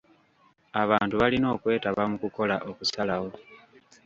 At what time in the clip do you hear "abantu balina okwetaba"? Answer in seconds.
0.83-2.01